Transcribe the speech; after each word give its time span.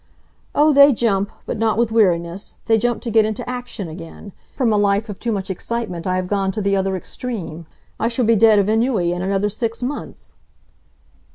"Oh, 0.55 0.73
they 0.73 0.93
jump, 0.93 1.31
but 1.45 1.59
not 1.59 1.77
with 1.77 1.91
weariness. 1.91 2.55
They 2.65 2.79
jump 2.79 3.03
to 3.03 3.11
get 3.11 3.23
into 3.23 3.47
action 3.47 3.87
again. 3.87 4.31
From 4.55 4.73
a 4.73 4.77
life 4.77 5.09
of 5.09 5.19
too 5.19 5.31
much 5.31 5.51
excitement 5.51 6.07
I 6.07 6.15
have 6.15 6.27
gone 6.27 6.51
to 6.53 6.61
the 6.61 6.75
other 6.75 6.95
extreme. 6.95 7.67
I 7.99 8.07
shall 8.07 8.25
be 8.25 8.35
dead 8.35 8.57
of 8.57 8.67
ennui 8.67 9.11
in 9.11 9.21
another 9.21 9.47
six 9.49 9.83
months." 9.83 10.33